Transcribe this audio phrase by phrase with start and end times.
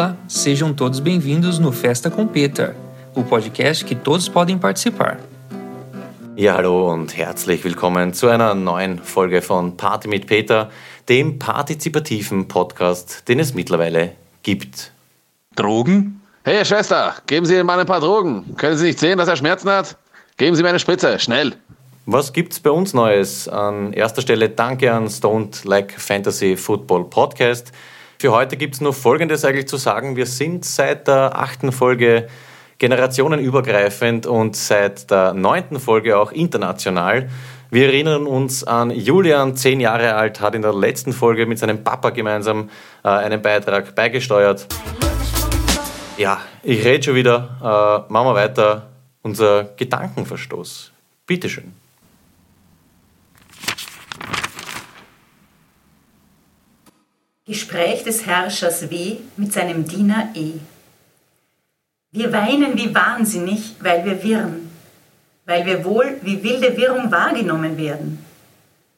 [0.00, 2.74] Olá, sejam todos bem-vindos no Festa com Peter,
[3.14, 5.20] o podcast que todos podem participar.
[6.34, 10.70] Ja, hallo und herzlich willkommen zu einer neuen Folge von Party mit Peter,
[11.10, 14.12] dem partizipativen Podcast, den es mittlerweile
[14.42, 14.90] gibt.
[15.54, 16.22] Drogen?
[16.44, 18.56] Hey Schwester, geben Sie ihm mal ein paar Drogen.
[18.56, 19.98] Können Sie nicht sehen, dass er Schmerzen hat?
[20.38, 21.52] Geben Sie mir eine Spritze, schnell.
[22.06, 23.48] Was gibt's bei uns Neues?
[23.48, 27.70] An erster Stelle danke an Stoned Like Fantasy Football Podcast.
[28.20, 30.14] Für heute gibt's nur Folgendes eigentlich zu sagen.
[30.14, 32.28] Wir sind seit der achten Folge
[32.76, 37.30] generationenübergreifend und seit der neunten Folge auch international.
[37.70, 41.82] Wir erinnern uns an Julian, zehn Jahre alt, hat in der letzten Folge mit seinem
[41.82, 42.68] Papa gemeinsam
[43.02, 44.66] äh, einen Beitrag beigesteuert.
[46.18, 47.56] Ja, ich rede schon wieder.
[48.08, 48.90] Äh, machen wir weiter.
[49.22, 50.92] Unser Gedankenverstoß.
[51.26, 51.72] Bitteschön.
[57.50, 60.52] Gespräch des Herrschers W mit seinem Diener E.
[62.12, 64.70] Wir weinen wie wahnsinnig, weil wir wirren,
[65.46, 68.24] weil wir wohl wie wilde Wirrung wahrgenommen werden.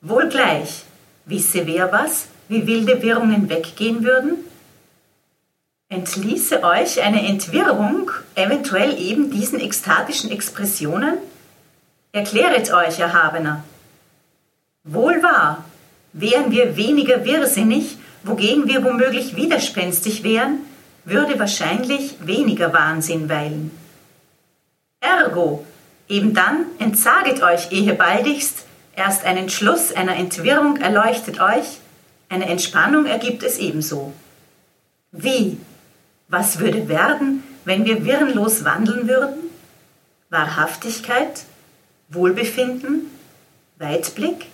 [0.03, 0.83] Wohl gleich,
[1.25, 4.35] wisse wer was, wie wilde Wirrungen weggehen würden?
[5.89, 11.17] Entließe euch eine Entwirrung eventuell eben diesen ekstatischen Expressionen?
[12.13, 13.65] Erkläret euch, Erhabener.
[14.85, 15.65] Wohl wahr,
[16.13, 20.59] wären wir weniger wirrsinnig, wogegen wir womöglich widerspenstig wären,
[21.05, 23.71] würde wahrscheinlich weniger Wahnsinn weilen.
[25.01, 25.65] Ergo,
[26.09, 31.79] eben dann entsaget euch ehebaldigst, erst ein Entschluss einer Entwirrung erleuchtet euch,
[32.29, 34.13] eine Entspannung ergibt es ebenso.
[35.11, 35.59] Wie?
[36.29, 39.39] Was würde werden, wenn wir wirrenlos wandeln würden?
[40.31, 41.45] Wahrhaftigkeit?
[42.09, 43.11] Wohlbefinden?
[43.79, 44.47] Weitblick?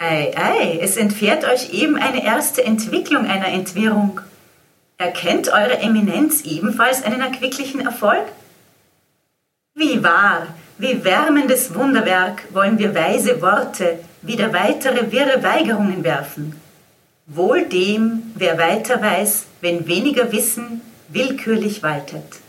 [0.00, 4.20] Ei, ei, es entfährt euch eben eine erste Entwicklung einer Entwirrung.
[4.96, 8.24] Erkennt eure Eminenz ebenfalls einen erquicklichen Erfolg?
[9.74, 10.46] Wie wahr,
[10.78, 16.54] wie wärmendes Wunderwerk wollen wir weise Worte wieder weitere wirre Weigerungen werfen.
[17.26, 22.40] Wohl dem, wer weiter weiß, wenn weniger Wissen willkürlich waltet.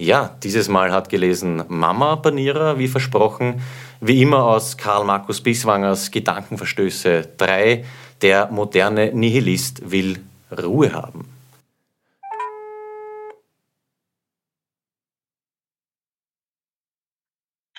[0.00, 3.60] Ja, dieses Mal hat gelesen Mama Banierer, wie versprochen,
[4.00, 7.84] wie immer aus Karl Markus Biswangers Gedankenverstöße 3,
[8.22, 10.24] der moderne Nihilist will
[10.56, 11.28] Ruhe haben.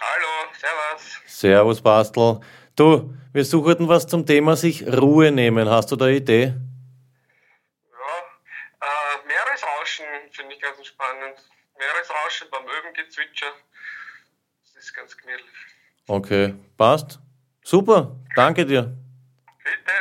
[0.02, 1.22] Hallo, servus.
[1.26, 2.42] Servus Bastel.
[2.76, 5.70] Du, wir suchen was zum Thema sich Ruhe nehmen.
[5.70, 6.44] Hast du da eine Idee?
[6.44, 8.12] Ja,
[8.82, 11.49] äh, Meeresrauschen finde ich ganz spannend.
[11.80, 13.54] Meeresrauschen beim Öbengezwitscher.
[14.64, 15.50] Das ist ganz gemütlich.
[16.08, 17.20] Okay, passt.
[17.64, 18.96] Super, danke dir.
[19.64, 19.92] Bitte.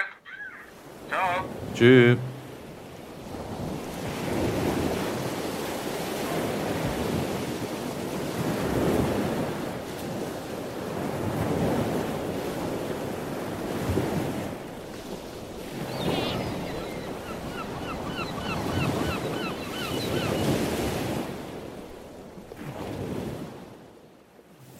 [1.08, 1.48] Ciao.
[1.74, 2.18] Tschüss.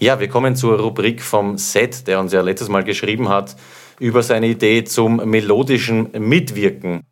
[0.01, 3.57] Ja, wir kommen zur Rubrik vom Set, der uns ja letztes Mal geschrieben hat
[3.99, 7.03] über seine Idee zum melodischen Mitwirken.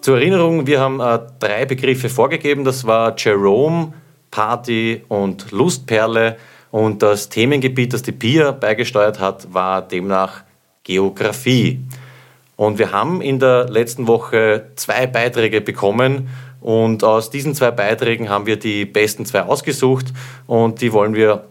[0.00, 2.62] Zur Erinnerung, wir haben äh, drei Begriffe vorgegeben.
[2.62, 3.94] Das war Jerome,
[4.30, 6.36] Party und Lustperle.
[6.70, 10.44] Und das Themengebiet, das die Pia beigesteuert hat, war demnach
[10.84, 11.80] Geografie.
[12.54, 16.28] Und wir haben in der letzten Woche zwei Beiträge bekommen
[16.62, 20.06] und aus diesen zwei Beiträgen haben wir die besten zwei ausgesucht
[20.46, 21.44] und die wollen wir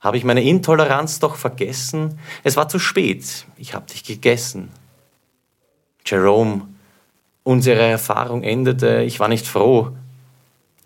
[0.00, 2.18] Habe ich meine Intoleranz doch vergessen?
[2.42, 4.70] Es war zu spät, ich hab dich gegessen.
[6.04, 6.73] Jerome,
[7.44, 9.92] Unsere Erfahrung endete, ich war nicht froh,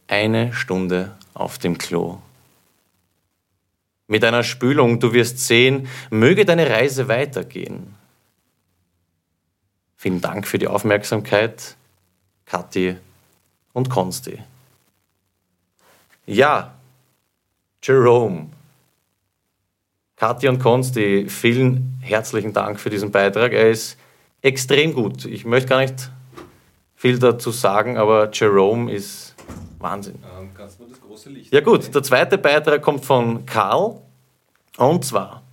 [0.09, 2.19] eine Stunde auf dem Klo.
[4.09, 7.95] Mit einer Spülung, du wirst sehen, möge deine Reise weitergehen.
[9.97, 11.77] Vielen Dank für die Aufmerksamkeit,
[12.45, 12.97] Kathi
[13.73, 14.39] und Konsti.
[16.27, 16.75] Ja,
[17.83, 18.49] Jerome.
[20.17, 23.53] Kathi und Konsti, vielen herzlichen Dank für diesen Beitrag.
[23.53, 23.97] Er ist
[24.43, 25.25] extrem gut.
[25.25, 26.11] Ich möchte gar nicht
[26.99, 29.37] viel dazu sagen, aber Jerome ist
[29.79, 30.17] Wahnsinn.
[30.17, 34.01] Ähm, kannst du das große Licht Ja gut, der zweite Beitrag kommt von Karl.
[34.77, 35.45] Und zwar,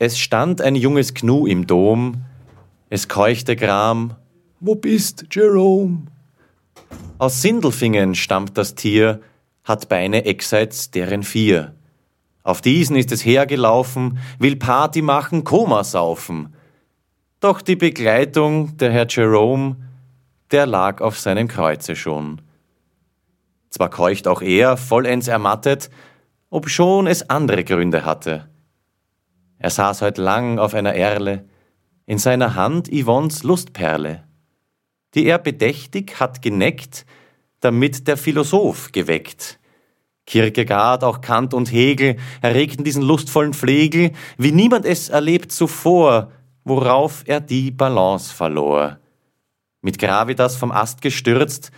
[0.00, 2.24] es stand ein junges Gnu im Dom,
[2.90, 4.16] es keuchte Gram,
[4.58, 6.08] wo bist, Jerome?
[7.18, 9.20] Aus Sindelfingen stammt das Tier,
[9.62, 11.76] hat Beine Eckseits deren vier.
[12.42, 16.52] Auf diesen ist es hergelaufen, will Party machen, Koma saufen.
[17.38, 19.76] Doch die Begleitung, der Herr Jerome,
[20.50, 22.40] der lag auf seinem Kreuze schon.
[23.70, 25.90] Zwar keucht auch er, vollends ermattet,
[26.50, 28.48] obschon es andere Gründe hatte.
[29.58, 31.44] Er saß heut lang auf einer Erle,
[32.06, 34.24] in seiner Hand Yvonnes Lustperle,
[35.14, 37.04] die er bedächtig hat geneckt,
[37.60, 39.58] damit der Philosoph geweckt.
[40.26, 46.30] Kierkegaard, auch Kant und Hegel erregten diesen lustvollen Flegel, wie niemand es erlebt zuvor,
[46.64, 48.98] worauf er die Balance verlor.
[49.80, 51.70] Mit Gravitas vom Ast gestürzt,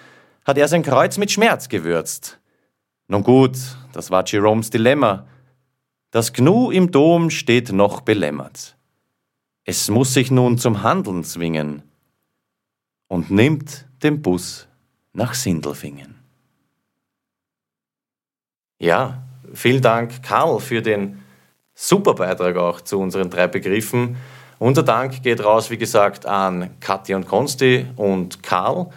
[0.44, 2.40] hat er sein Kreuz mit Schmerz gewürzt.
[3.08, 3.58] Nun gut,
[3.92, 5.26] das war Jeromes Dilemma.
[6.10, 8.76] Das Gnu im Dom steht noch belämmert.
[9.64, 11.82] Es muss sich nun zum Handeln zwingen
[13.08, 14.66] und nimmt den Bus
[15.12, 16.14] nach Sindelfingen.
[18.78, 21.22] Ja, vielen Dank, Karl, für den
[21.74, 24.16] super Beitrag auch zu unseren drei Begriffen.
[24.60, 28.88] Unser Dank geht raus, wie gesagt, an Kathi und Konsti und Karl.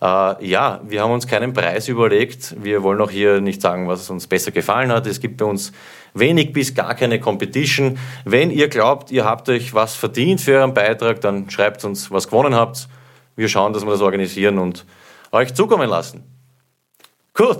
[0.00, 2.56] Äh, ja, wir haben uns keinen Preis überlegt.
[2.58, 5.06] Wir wollen auch hier nicht sagen, was uns besser gefallen hat.
[5.06, 5.72] Es gibt bei uns
[6.14, 7.98] wenig bis gar keine Competition.
[8.24, 12.28] Wenn ihr glaubt, ihr habt euch was verdient für euren Beitrag, dann schreibt uns, was
[12.28, 12.88] gewonnen habt.
[13.36, 14.86] Wir schauen, dass wir das organisieren und
[15.32, 16.24] euch zukommen lassen.
[17.34, 17.58] Gut,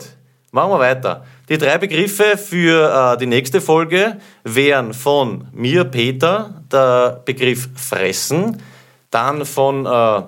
[0.50, 1.26] machen wir weiter.
[1.50, 8.62] Die drei Begriffe für äh, die nächste Folge wären von mir, Peter, der Begriff fressen,
[9.10, 10.22] dann von äh,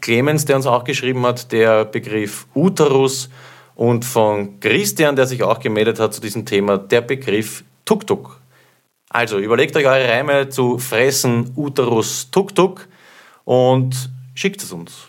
[0.00, 3.28] Clemens, der uns auch geschrieben hat, der Begriff Uterus
[3.74, 8.40] und von Christian, der sich auch gemeldet hat zu diesem Thema, der Begriff Tuk-Tuk.
[9.10, 12.88] Also überlegt euch eure Reime zu fressen, Uterus, Tuk-Tuk
[13.44, 15.07] und schickt es uns.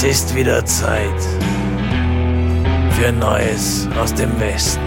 [0.00, 1.20] Es ist wieder Zeit
[2.92, 4.80] für Neues aus dem Westen.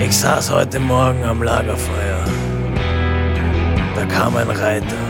[0.00, 2.24] Ich saß heute Morgen am Lagerfeuer.
[3.94, 5.04] Da kam ein Reiter.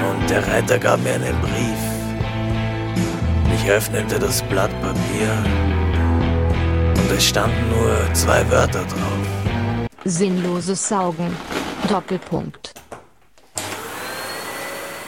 [0.00, 1.82] Und der Reiter gab mir einen Brief.
[3.54, 5.34] Ich öffnete das Blatt Papier.
[6.96, 9.86] Und es standen nur zwei Wörter drauf.
[10.06, 11.36] Sinnloses Saugen.
[11.90, 12.81] Doppelpunkt.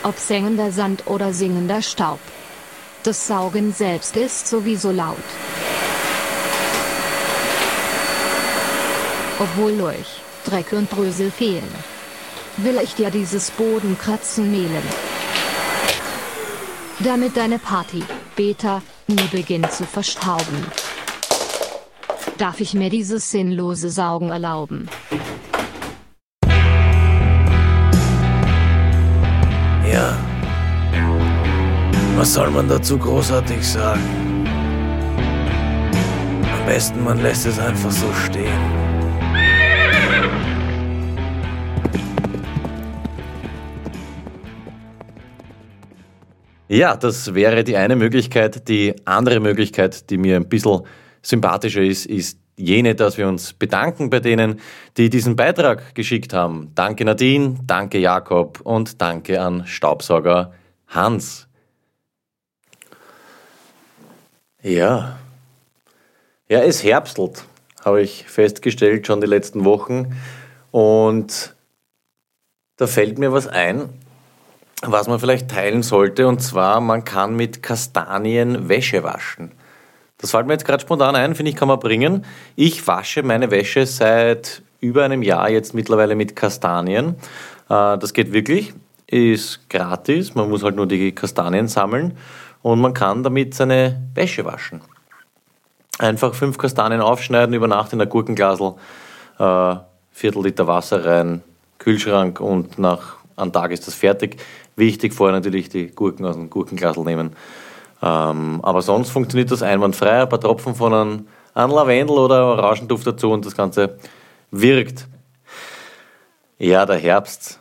[0.04, 2.20] Ob sengender Sand oder singender Staub.
[3.04, 5.16] Das Saugen selbst ist sowieso laut.
[9.38, 11.74] Obwohl Lurch, Dreck und Brösel fehlen.
[12.58, 14.82] Will ich dir dieses Bodenkratzen mehlen.
[17.00, 18.04] Damit deine Party,
[18.36, 20.66] Beta, nie beginnt zu verstauben.
[22.36, 24.88] Darf ich mir dieses sinnlose Saugen erlauben?
[32.24, 34.00] Was soll man dazu großartig sagen?
[36.50, 38.46] Am besten man lässt es einfach so stehen.
[46.68, 48.68] Ja, das wäre die eine Möglichkeit.
[48.68, 50.80] Die andere Möglichkeit, die mir ein bisschen
[51.20, 54.60] sympathischer ist, ist jene, dass wir uns bedanken bei denen,
[54.96, 56.70] die diesen Beitrag geschickt haben.
[56.74, 60.54] Danke Nadine, danke Jakob und danke an Staubsauger
[60.86, 61.43] Hans.
[64.64, 65.18] Ja.
[66.48, 67.44] Ja, es herbstelt,
[67.84, 70.16] habe ich festgestellt, schon die letzten Wochen.
[70.70, 71.54] Und
[72.78, 73.90] da fällt mir was ein,
[74.80, 76.26] was man vielleicht teilen sollte.
[76.26, 79.52] Und zwar, man kann mit Kastanien Wäsche waschen.
[80.16, 82.24] Das fällt mir jetzt gerade spontan ein, finde ich, kann man bringen.
[82.56, 87.16] Ich wasche meine Wäsche seit über einem Jahr jetzt mittlerweile mit Kastanien.
[87.68, 88.72] Äh, Das geht wirklich,
[89.08, 92.16] ist gratis, man muss halt nur die Kastanien sammeln
[92.64, 94.80] und man kann damit seine Wäsche waschen.
[95.98, 98.74] Einfach fünf Kastanien aufschneiden, über Nacht in ein Gurkenglasel,
[99.38, 99.76] äh,
[100.10, 101.42] Viertel Liter Wasser rein,
[101.78, 104.40] Kühlschrank und nach An Tag ist das fertig.
[104.76, 107.36] Wichtig vorher natürlich die Gurken aus dem Gurkenglasel nehmen.
[108.02, 110.22] Ähm, aber sonst funktioniert das einwandfrei.
[110.22, 113.98] Ein paar Tropfen von einem, einem Lavendel oder Orangenduft dazu und das Ganze
[114.50, 115.06] wirkt.
[116.58, 117.60] Ja, der Herbst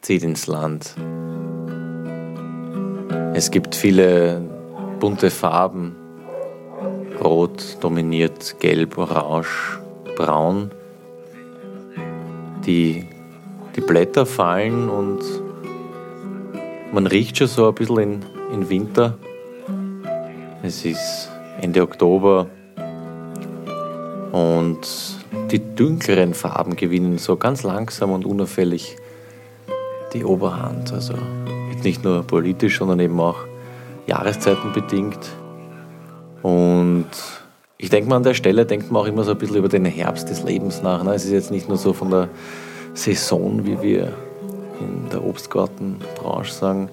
[0.00, 0.94] zieht ins Land.
[3.34, 4.40] Es gibt viele
[5.00, 5.94] bunte Farben.
[7.22, 9.80] Rot dominiert, gelb, orange,
[10.16, 10.70] braun.
[12.66, 13.06] Die,
[13.76, 15.20] die Blätter fallen und
[16.92, 19.18] man riecht schon so ein bisschen in, in Winter.
[20.62, 21.28] Es ist
[21.60, 22.46] Ende Oktober
[24.32, 24.78] und
[25.50, 28.96] die dunkleren Farben gewinnen so ganz langsam und unauffällig
[30.12, 30.92] die Oberhand.
[30.92, 31.14] Also
[31.84, 33.36] nicht nur politisch, sondern eben auch
[34.06, 35.18] jahreszeitenbedingt.
[36.42, 37.06] Und
[37.76, 39.84] ich denke mal, an der Stelle denkt man auch immer so ein bisschen über den
[39.84, 41.04] Herbst des Lebens nach.
[41.04, 41.14] Ne?
[41.14, 42.28] Es ist jetzt nicht nur so von der
[42.94, 44.12] Saison, wie wir
[44.80, 46.88] in der Obstgartenbranche sagen.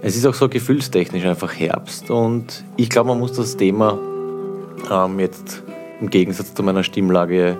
[0.00, 2.10] Es ist auch so gefühlstechnisch einfach Herbst.
[2.10, 3.98] Und ich glaube, man muss das Thema
[4.90, 5.62] ähm, jetzt
[6.00, 7.56] im Gegensatz zu meiner Stimmlage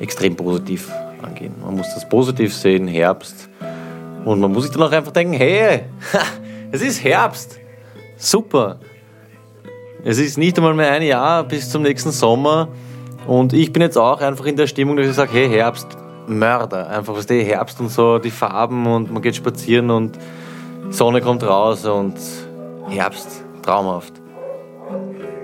[0.00, 0.90] extrem positiv
[1.22, 1.52] angehen.
[1.62, 3.48] Man muss das positiv sehen, Herbst.
[4.24, 5.84] Und man muss sich dann auch einfach denken, hey,
[6.72, 7.58] es ist Herbst.
[8.16, 8.78] Super.
[10.04, 12.68] Es ist nicht einmal mehr ein Jahr bis zum nächsten Sommer.
[13.26, 15.86] Und ich bin jetzt auch einfach in der Stimmung, dass ich sage, hey, Herbst,
[16.26, 16.88] Mörder.
[16.88, 20.18] Einfach, was der Herbst und so, die Farben und man geht spazieren und
[20.90, 22.14] Sonne kommt raus und
[22.88, 24.14] Herbst, traumhaft.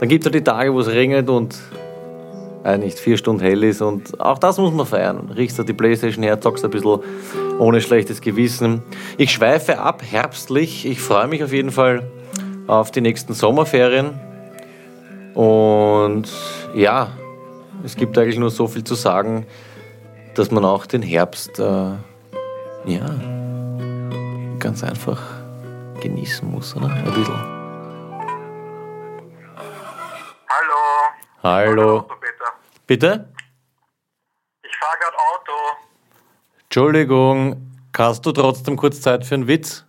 [0.01, 1.57] Dann gibt es halt die Tage, wo es regnet und
[2.65, 5.31] äh, nicht vier Stunden hell ist und auch das muss man feiern.
[5.37, 7.01] Riechst du die Playstation her, zockst ein bisschen
[7.59, 8.83] ohne schlechtes Gewissen.
[9.19, 10.87] Ich schweife ab, herbstlich.
[10.87, 12.03] Ich freue mich auf jeden Fall
[12.67, 14.19] auf die nächsten Sommerferien.
[15.35, 16.25] Und
[16.75, 17.11] ja,
[17.85, 19.47] es gibt eigentlich nur so viel zu sagen,
[20.35, 21.63] dass man auch den Herbst, äh,
[22.87, 23.11] ja,
[24.59, 25.21] ganz einfach
[26.01, 26.87] genießen muss, oder?
[26.87, 27.35] Ein bisschen.
[30.49, 30.87] Hallo.
[31.43, 32.07] Hallo.
[32.87, 33.33] Bitte?
[34.63, 35.53] Ich fahre gerade Auto.
[36.65, 39.85] Entschuldigung, hast du trotzdem kurz Zeit für einen Witz?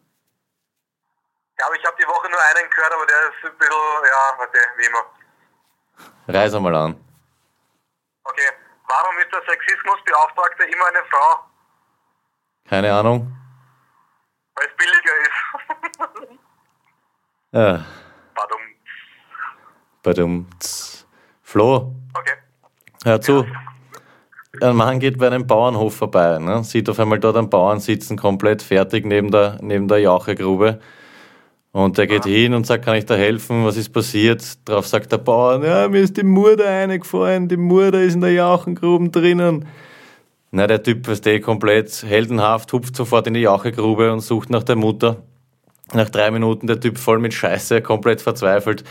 [1.59, 4.37] Ja, aber ich habe die Woche nur einen gehört, aber der ist ein bisschen, ja,
[4.39, 5.05] warte, wie immer.
[6.27, 6.95] Reiß einmal an.
[8.23, 8.49] Okay.
[8.87, 11.39] Warum ist der Sexismusbeauftragte immer eine Frau?
[12.69, 13.35] Keine Ahnung.
[14.55, 16.39] Weil es billiger ist.
[17.51, 17.79] Äh,
[18.35, 18.59] Pardon.
[20.03, 20.49] badum.
[21.41, 22.24] Flo, Okay.
[23.05, 23.45] Hör zu.
[24.61, 26.63] Ein Mann geht bei einem Bauernhof vorbei, ne?
[26.63, 30.79] sieht auf einmal dort einen Bauern sitzen, komplett fertig neben der, neben der Jauchegrube.
[31.71, 33.65] Und der geht hin und sagt, kann ich da helfen?
[33.65, 34.43] Was ist passiert?
[34.63, 38.31] Darauf sagt der Bauer, ja, mir ist die Murder eingefallen, die Murder ist in der
[38.31, 39.65] Jauchengruben drinnen.
[40.51, 44.63] Na, der Typ, was der komplett heldenhaft, hupft sofort in die Jauchegrube und sucht nach
[44.63, 45.17] der Mutter.
[45.93, 48.83] Nach drei Minuten der Typ voll mit Scheiße, komplett verzweifelt,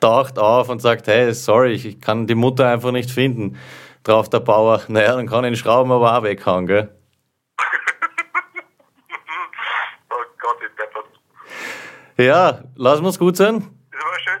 [0.00, 3.58] taucht auf und sagt, hey, sorry, ich kann die Mutter einfach nicht finden.
[4.02, 6.88] Drauf der Bauer, naja, dann kann ich den Schrauben aber auch weghauen, gell?
[10.10, 11.06] Oh Gott, ist deppert.
[12.18, 13.56] Ja, lassen wir's gut sein.
[13.56, 14.40] Ist aber schön.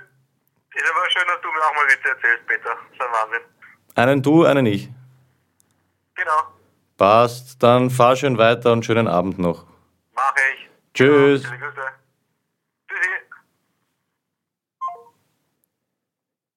[0.74, 2.70] Ist aber schön, dass du mir auch mal Witze erzählst, Peter.
[2.70, 3.42] Das ist ein Wahnsinn.
[3.94, 4.90] Einen du, einen ich.
[6.14, 6.42] Genau.
[6.98, 9.64] Passt, dann fahr schön weiter und schönen Abend noch.
[10.14, 10.68] Mache ich.
[10.94, 11.42] Tschüss.
[11.42, 11.54] Tschüssi.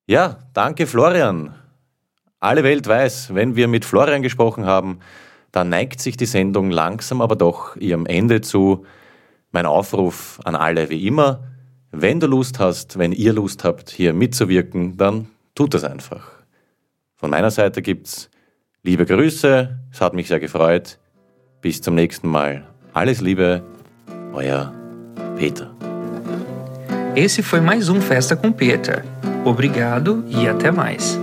[0.07, 1.55] Ja, danke Florian.
[2.39, 4.99] Alle Welt weiß, wenn wir mit Florian gesprochen haben,
[5.51, 8.85] dann neigt sich die Sendung langsam aber doch ihrem Ende zu.
[9.51, 11.43] Mein Aufruf an alle wie immer,
[11.89, 16.29] wenn du Lust hast, wenn ihr Lust habt, hier mitzuwirken, dann tut das einfach.
[17.15, 18.29] Von meiner Seite gibt's
[18.83, 20.99] liebe Grüße, es hat mich sehr gefreut.
[21.61, 22.67] Bis zum nächsten Mal.
[22.93, 23.63] Alles Liebe,
[24.41, 24.71] euer
[25.37, 25.67] Peter.
[27.15, 29.05] Esse foi mais um Festa com Peter.
[29.45, 31.19] Obrigado e até mais.